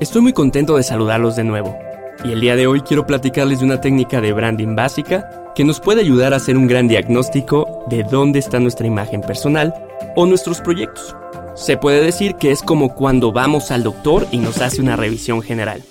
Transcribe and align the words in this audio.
Estoy 0.00 0.22
muy 0.22 0.32
contento 0.32 0.76
de 0.76 0.82
saludarlos 0.82 1.36
de 1.36 1.44
nuevo. 1.44 1.78
Y 2.24 2.32
el 2.32 2.40
día 2.40 2.56
de 2.56 2.66
hoy 2.66 2.80
quiero 2.80 3.06
platicarles 3.06 3.58
de 3.60 3.66
una 3.66 3.82
técnica 3.82 4.22
de 4.22 4.32
branding 4.32 4.74
básica 4.74 5.52
que 5.54 5.62
nos 5.62 5.78
puede 5.78 6.00
ayudar 6.00 6.32
a 6.32 6.36
hacer 6.36 6.56
un 6.56 6.66
gran 6.66 6.88
diagnóstico 6.88 7.84
de 7.90 8.02
dónde 8.02 8.38
está 8.38 8.58
nuestra 8.60 8.86
imagen 8.86 9.20
personal 9.20 9.74
o 10.16 10.24
nuestros 10.24 10.62
proyectos. 10.62 11.14
Se 11.54 11.76
puede 11.76 12.02
decir 12.02 12.36
que 12.36 12.50
es 12.50 12.62
como 12.62 12.94
cuando 12.94 13.30
vamos 13.30 13.70
al 13.70 13.82
doctor 13.82 14.26
y 14.32 14.38
nos 14.38 14.62
hace 14.62 14.80
una 14.80 14.96
revisión 14.96 15.42
general. 15.42 15.82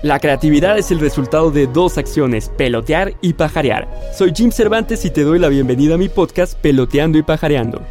La 0.00 0.20
creatividad 0.20 0.78
es 0.78 0.92
el 0.92 1.00
resultado 1.00 1.50
de 1.50 1.66
dos 1.66 1.98
acciones, 1.98 2.52
pelotear 2.56 3.14
y 3.20 3.32
pajarear. 3.32 3.88
Soy 4.16 4.32
Jim 4.32 4.52
Cervantes 4.52 5.04
y 5.04 5.10
te 5.10 5.24
doy 5.24 5.40
la 5.40 5.48
bienvenida 5.48 5.96
a 5.96 5.98
mi 5.98 6.08
podcast 6.08 6.56
Peloteando 6.56 7.18
y 7.18 7.24
Pajareando. 7.24 7.82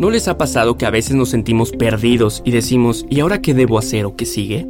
¿No 0.00 0.08
les 0.08 0.28
ha 0.28 0.38
pasado 0.38 0.78
que 0.78 0.86
a 0.86 0.90
veces 0.90 1.14
nos 1.14 1.28
sentimos 1.28 1.72
perdidos 1.72 2.40
y 2.46 2.52
decimos, 2.52 3.04
¿y 3.10 3.20
ahora 3.20 3.42
qué 3.42 3.52
debo 3.52 3.78
hacer 3.78 4.06
o 4.06 4.16
qué 4.16 4.24
sigue? 4.24 4.66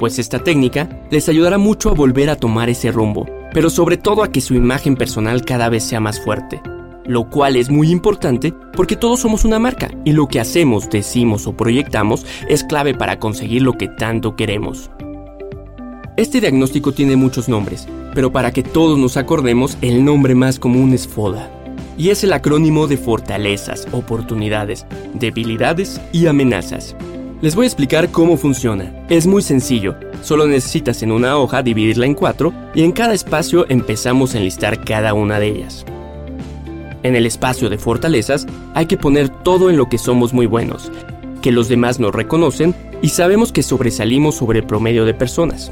Pues 0.00 0.18
esta 0.18 0.40
técnica 0.40 1.06
les 1.12 1.28
ayudará 1.28 1.58
mucho 1.58 1.90
a 1.90 1.94
volver 1.94 2.28
a 2.28 2.34
tomar 2.34 2.68
ese 2.68 2.90
rumbo, 2.90 3.26
pero 3.54 3.70
sobre 3.70 3.98
todo 3.98 4.24
a 4.24 4.32
que 4.32 4.40
su 4.40 4.54
imagen 4.54 4.96
personal 4.96 5.44
cada 5.44 5.68
vez 5.68 5.84
sea 5.84 6.00
más 6.00 6.20
fuerte 6.20 6.60
lo 7.06 7.30
cual 7.30 7.54
es 7.56 7.70
muy 7.70 7.90
importante 7.90 8.52
porque 8.76 8.96
todos 8.96 9.20
somos 9.20 9.44
una 9.44 9.58
marca 9.58 9.90
y 10.04 10.12
lo 10.12 10.26
que 10.26 10.38
hacemos, 10.38 10.90
decimos 10.90 11.46
o 11.46 11.56
proyectamos 11.56 12.26
es 12.48 12.64
clave 12.64 12.94
para 12.94 13.18
conseguir 13.18 13.62
lo 13.62 13.72
que 13.72 13.88
tanto 13.88 14.36
queremos. 14.36 14.90
Este 16.16 16.40
diagnóstico 16.40 16.92
tiene 16.92 17.16
muchos 17.16 17.48
nombres, 17.48 17.88
pero 18.14 18.30
para 18.32 18.52
que 18.52 18.62
todos 18.62 18.98
nos 18.98 19.16
acordemos, 19.16 19.76
el 19.80 20.04
nombre 20.04 20.34
más 20.34 20.58
común 20.58 20.92
es 20.92 21.08
FODA, 21.08 21.50
y 22.00 22.08
es 22.08 22.24
el 22.24 22.32
acrónimo 22.32 22.86
de 22.86 22.96
fortalezas, 22.96 23.86
oportunidades, 23.92 24.86
debilidades 25.12 26.00
y 26.12 26.28
amenazas. 26.28 26.96
Les 27.42 27.54
voy 27.54 27.64
a 27.64 27.66
explicar 27.66 28.10
cómo 28.10 28.38
funciona. 28.38 29.04
Es 29.10 29.26
muy 29.26 29.42
sencillo, 29.42 29.96
solo 30.22 30.46
necesitas 30.46 31.02
en 31.02 31.12
una 31.12 31.36
hoja 31.36 31.62
dividirla 31.62 32.06
en 32.06 32.14
cuatro 32.14 32.54
y 32.74 32.84
en 32.84 32.92
cada 32.92 33.12
espacio 33.12 33.66
empezamos 33.68 34.34
a 34.34 34.38
enlistar 34.38 34.82
cada 34.82 35.12
una 35.12 35.38
de 35.38 35.48
ellas. 35.48 35.84
En 37.02 37.16
el 37.16 37.26
espacio 37.26 37.68
de 37.68 37.76
fortalezas 37.76 38.46
hay 38.72 38.86
que 38.86 38.96
poner 38.96 39.28
todo 39.28 39.68
en 39.68 39.76
lo 39.76 39.90
que 39.90 39.98
somos 39.98 40.32
muy 40.32 40.46
buenos, 40.46 40.90
que 41.42 41.52
los 41.52 41.68
demás 41.68 42.00
nos 42.00 42.14
reconocen 42.14 42.74
y 43.02 43.10
sabemos 43.10 43.52
que 43.52 43.62
sobresalimos 43.62 44.36
sobre 44.36 44.60
el 44.60 44.66
promedio 44.66 45.04
de 45.04 45.12
personas. 45.12 45.70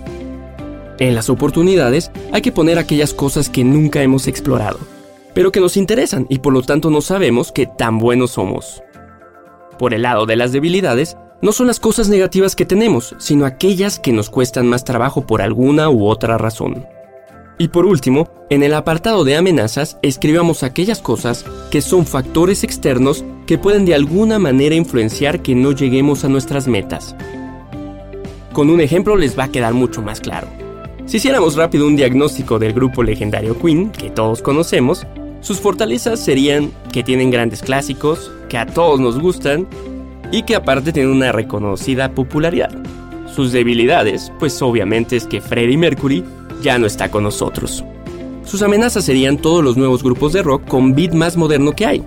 En 0.99 1.15
las 1.15 1.31
oportunidades 1.31 2.11
hay 2.33 2.43
que 2.43 2.53
poner 2.53 2.79
aquellas 2.79 3.15
cosas 3.15 3.49
que 3.49 3.65
nunca 3.65 4.03
hemos 4.03 4.27
explorado, 4.27 4.79
pero 5.34 5.53
que 5.53 5.61
nos 5.61 5.77
interesan 5.77 6.27
y 6.29 6.39
por 6.39 6.53
lo 6.53 6.62
tanto 6.62 6.91
no 6.91 7.01
sabemos 7.01 7.53
que 7.53 7.67
tan 7.67 7.98
buenos 7.98 8.33
somos. 8.33 8.83
Por 9.79 9.95
el 9.95 10.03
lado 10.03 10.27
de 10.27 10.37
las 10.37 10.53
debilidades, 10.53 11.17
no 11.41 11.53
son 11.53 11.69
las 11.69 11.79
cosas 11.79 12.09
negativas 12.09 12.57
que 12.57 12.65
tenemos, 12.65 13.15
sino 13.19 13.47
aquellas 13.47 14.01
que 14.01 14.12
nos 14.12 14.29
cuestan 14.29 14.67
más 14.67 14.84
trabajo 14.84 15.27
por 15.27 15.41
alguna 15.41 15.89
u 15.89 16.06
otra 16.06 16.37
razón. 16.37 16.87
Y 17.59 17.69
por 17.69 17.87
último, 17.87 18.29
en 18.51 18.62
el 18.62 18.75
apartado 18.75 19.25
de 19.25 19.37
amenazas 19.37 19.99
escribamos 20.03 20.62
aquellas 20.62 21.01
cosas 21.01 21.45
que 21.71 21.81
son 21.81 22.06
factores 22.06 22.65
externos 22.65 23.25
que 23.47 23.59
pueden 23.59 23.84
de 23.84 23.95
alguna 23.95 24.39
manera 24.39 24.75
influenciar 24.75 25.43
que 25.43 25.55
no 25.55 25.73
lleguemos 25.73 26.25
a 26.25 26.29
nuestras 26.29 26.69
metas. 26.69 27.17
Con 28.53 28.71
un 28.71 28.81
ejemplo 28.81 29.17
les 29.17 29.39
va 29.39 29.45
a 29.45 29.53
quedar 29.53 29.75
mucho 29.75 30.03
más 30.03 30.21
claro. 30.21 30.49
Si 31.06 31.17
hiciéramos 31.17 31.56
rápido 31.56 31.87
un 31.87 31.97
diagnóstico 31.97 32.59
del 32.59 32.73
grupo 32.73 33.03
legendario 33.03 33.59
Queen, 33.59 33.91
que 33.91 34.11
todos 34.11 34.43
conocemos, 34.43 35.06
sus 35.41 35.61
fortalezas 35.61 36.20
serían 36.20 36.72
que 36.92 37.03
tienen 37.03 37.31
grandes 37.31 37.62
clásicos, 37.62 38.31
que 38.48 38.58
a 38.58 38.67
todos 38.67 39.00
nos 39.00 39.19
gustan 39.19 39.67
y 40.33 40.42
que 40.42 40.56
aparte 40.56 40.92
tienen 40.92 41.12
una 41.12 41.33
reconocida 41.33 42.12
popularidad. 42.12 42.70
Sus 43.34 43.53
debilidades, 43.53 44.33
pues 44.39 44.61
obviamente 44.62 45.16
es 45.16 45.27
que 45.27 45.41
Freddie 45.41 45.77
Mercury 45.77 46.25
ya 46.62 46.78
no 46.78 46.86
está 46.86 47.11
con 47.11 47.22
nosotros. 47.22 47.84
Sus 48.44 48.62
amenazas 48.62 49.04
serían 49.04 49.37
todos 49.37 49.62
los 49.62 49.77
nuevos 49.77 50.03
grupos 50.03 50.32
de 50.32 50.43
rock 50.43 50.66
con 50.66 50.94
beat 50.94 51.12
más 51.12 51.37
moderno 51.37 51.72
que 51.72 51.87
hay. 51.87 52.04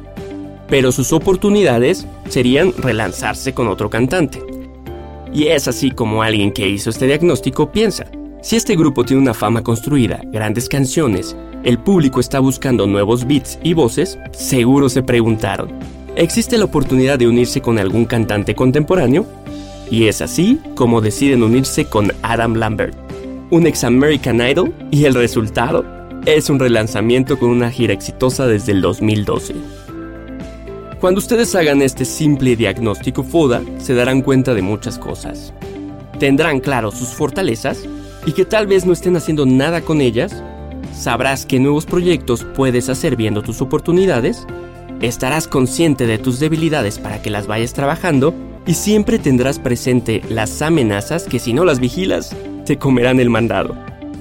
Pero 0.67 0.91
sus 0.91 1.13
oportunidades 1.13 2.07
serían 2.29 2.73
relanzarse 2.77 3.53
con 3.53 3.67
otro 3.67 3.89
cantante. 3.89 4.43
Y 5.33 5.47
es 5.47 5.67
así 5.67 5.91
como 5.91 6.23
alguien 6.23 6.51
que 6.51 6.67
hizo 6.67 6.89
este 6.89 7.05
diagnóstico 7.05 7.71
piensa. 7.71 8.05
Si 8.41 8.55
este 8.55 8.75
grupo 8.75 9.05
tiene 9.05 9.21
una 9.21 9.35
fama 9.35 9.61
construida, 9.61 10.19
grandes 10.25 10.67
canciones, 10.67 11.35
el 11.63 11.77
público 11.77 12.19
está 12.19 12.39
buscando 12.39 12.87
nuevos 12.87 13.27
beats 13.27 13.59
y 13.61 13.73
voces, 13.73 14.17
seguro 14.31 14.89
se 14.89 15.03
preguntaron, 15.03 15.69
¿existe 16.15 16.57
la 16.57 16.65
oportunidad 16.65 17.19
de 17.19 17.27
unirse 17.27 17.61
con 17.61 17.77
algún 17.77 18.05
cantante 18.05 18.55
contemporáneo? 18.55 19.27
Y 19.91 20.07
es 20.07 20.23
así 20.23 20.59
como 20.73 21.01
deciden 21.01 21.43
unirse 21.43 21.85
con 21.85 22.13
Adam 22.23 22.55
Lambert, 22.55 22.97
un 23.51 23.67
ex 23.67 23.83
American 23.83 24.41
Idol 24.41 24.73
y 24.89 25.05
el 25.05 25.13
resultado 25.13 25.85
es 26.25 26.49
un 26.49 26.57
relanzamiento 26.57 27.37
con 27.37 27.51
una 27.51 27.69
gira 27.69 27.93
exitosa 27.93 28.47
desde 28.47 28.71
el 28.71 28.81
2012. 28.81 29.53
Cuando 30.99 31.19
ustedes 31.19 31.53
hagan 31.53 31.83
este 31.83 32.05
simple 32.05 32.55
diagnóstico 32.55 33.23
FODA, 33.23 33.61
se 33.77 33.93
darán 33.93 34.23
cuenta 34.23 34.55
de 34.55 34.63
muchas 34.63 34.97
cosas. 34.97 35.53
Tendrán 36.17 36.59
claro 36.59 36.89
sus 36.89 37.09
fortalezas 37.09 37.87
y 38.25 38.33
que 38.33 38.45
tal 38.45 38.67
vez 38.67 38.85
no 38.85 38.93
estén 38.93 39.15
haciendo 39.15 39.45
nada 39.45 39.81
con 39.81 40.01
ellas. 40.01 40.43
Sabrás 40.93 41.45
qué 41.45 41.59
nuevos 41.59 41.85
proyectos 41.85 42.45
puedes 42.55 42.89
hacer 42.89 43.15
viendo 43.15 43.41
tus 43.41 43.61
oportunidades. 43.61 44.45
Estarás 45.01 45.47
consciente 45.47 46.05
de 46.05 46.17
tus 46.17 46.39
debilidades 46.39 46.99
para 46.99 47.21
que 47.21 47.29
las 47.29 47.47
vayas 47.47 47.73
trabajando 47.73 48.33
y 48.67 48.75
siempre 48.75 49.17
tendrás 49.17 49.59
presente 49.59 50.21
las 50.29 50.61
amenazas 50.61 51.23
que 51.23 51.39
si 51.39 51.53
no 51.53 51.65
las 51.65 51.79
vigilas, 51.79 52.35
te 52.65 52.77
comerán 52.77 53.19
el 53.19 53.29
mandado. 53.29 53.75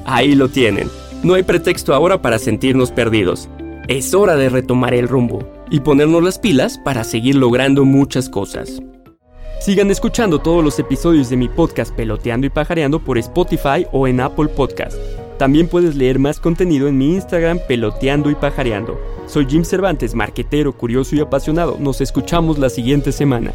Ahí 0.06 0.34
lo 0.34 0.48
tienen. 0.48 0.88
No 1.22 1.34
hay 1.34 1.42
pretexto 1.42 1.92
ahora 1.92 2.22
para 2.22 2.38
sentirnos 2.38 2.90
perdidos. 2.90 3.48
Es 3.88 4.14
hora 4.14 4.36
de 4.36 4.48
retomar 4.48 4.94
el 4.94 5.08
rumbo 5.08 5.40
y 5.70 5.80
ponernos 5.80 6.22
las 6.22 6.38
pilas 6.38 6.78
para 6.78 7.04
seguir 7.04 7.34
logrando 7.34 7.84
muchas 7.84 8.28
cosas. 8.28 8.80
Sigan 9.60 9.90
escuchando 9.90 10.38
todos 10.38 10.64
los 10.64 10.78
episodios 10.78 11.28
de 11.28 11.36
mi 11.36 11.46
podcast 11.46 11.94
Peloteando 11.94 12.46
y 12.46 12.50
Pajareando 12.50 12.98
por 12.98 13.18
Spotify 13.18 13.86
o 13.92 14.08
en 14.08 14.18
Apple 14.20 14.48
Podcast. 14.48 14.96
También 15.38 15.68
puedes 15.68 15.96
leer 15.96 16.18
más 16.18 16.40
contenido 16.40 16.88
en 16.88 16.96
mi 16.96 17.14
Instagram 17.14 17.58
Peloteando 17.68 18.30
y 18.30 18.34
Pajareando. 18.34 18.98
Soy 19.26 19.44
Jim 19.46 19.64
Cervantes, 19.64 20.14
marquetero, 20.14 20.72
curioso 20.72 21.14
y 21.14 21.20
apasionado. 21.20 21.76
Nos 21.78 22.00
escuchamos 22.00 22.58
la 22.58 22.70
siguiente 22.70 23.12
semana. 23.12 23.52